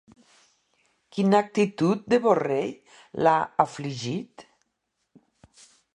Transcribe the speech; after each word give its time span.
Quina 1.17 1.41
actitud 1.47 2.01
de 2.13 2.19
Borrell 2.25 2.73
l'ha 3.27 3.37
afligit? 3.67 4.47